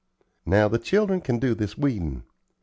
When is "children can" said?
0.79-1.37